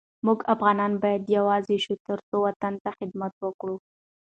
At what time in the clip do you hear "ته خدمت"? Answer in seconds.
2.83-3.33